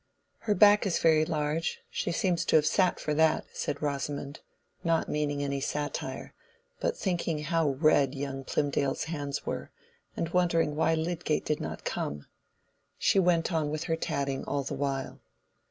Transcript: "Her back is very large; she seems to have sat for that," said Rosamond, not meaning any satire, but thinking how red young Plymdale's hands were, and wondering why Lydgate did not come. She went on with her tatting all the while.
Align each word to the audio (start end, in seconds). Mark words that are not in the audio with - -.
"Her 0.49 0.55
back 0.55 0.87
is 0.87 0.97
very 0.97 1.25
large; 1.25 1.77
she 1.91 2.11
seems 2.11 2.43
to 2.45 2.55
have 2.55 2.65
sat 2.65 2.99
for 2.99 3.13
that," 3.13 3.45
said 3.53 3.83
Rosamond, 3.83 4.39
not 4.83 5.07
meaning 5.07 5.43
any 5.43 5.61
satire, 5.61 6.33
but 6.79 6.97
thinking 6.97 7.43
how 7.43 7.73
red 7.73 8.15
young 8.15 8.43
Plymdale's 8.43 9.03
hands 9.03 9.45
were, 9.45 9.69
and 10.17 10.29
wondering 10.29 10.75
why 10.75 10.95
Lydgate 10.95 11.45
did 11.45 11.61
not 11.61 11.85
come. 11.85 12.25
She 12.97 13.19
went 13.19 13.53
on 13.53 13.69
with 13.69 13.83
her 13.83 13.95
tatting 13.95 14.43
all 14.45 14.63
the 14.63 14.73
while. 14.73 15.19